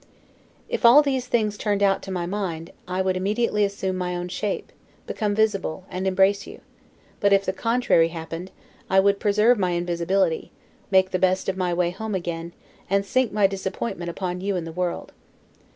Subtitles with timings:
[0.67, 4.29] If all these things turned out to my mind, I would immediately assume my own
[4.29, 4.71] shape,
[5.05, 6.61] become visible, and embrace you:
[7.19, 8.49] but if the contrary happened,
[8.89, 10.51] I would preserve my invisibility,
[10.89, 12.53] make the best of my way home again,
[12.89, 15.11] and sink my disappointment upon you and the world.